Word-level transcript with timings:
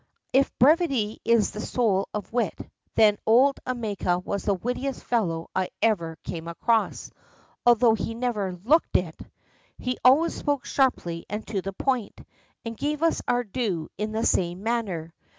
If 0.33 0.57
brevity 0.57 1.21
is 1.23 1.51
the 1.51 1.61
soul 1.61 2.09
of 2.11 2.33
wit, 2.33 2.57
then 2.95 3.19
old 3.23 3.59
Omega 3.67 4.17
was 4.17 4.45
the 4.45 4.55
wittiest 4.55 5.03
fellow 5.03 5.47
I 5.55 5.69
ever 5.79 6.17
came 6.23 6.47
across, 6.47 7.11
although 7.67 7.93
he 7.93 8.15
never 8.15 8.51
looked 8.63 8.97
it. 8.97 9.19
He 9.77 9.99
always 10.03 10.33
spoke 10.33 10.65
sharply 10.65 11.27
and 11.29 11.45
to 11.45 11.61
the 11.61 11.73
point, 11.73 12.19
and 12.65 12.75
gave 12.75 13.03
us 13.03 13.21
our 13.27 13.43
due 13.43 13.89
in 13.95 14.11
the 14.11 14.25
same 14.25 14.63
manner. 14.63 15.13